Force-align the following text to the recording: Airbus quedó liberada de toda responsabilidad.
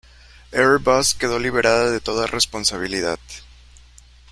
Airbus 0.51 1.13
quedó 1.13 1.37
liberada 1.37 1.91
de 1.91 1.99
toda 1.99 2.25
responsabilidad. 2.25 3.19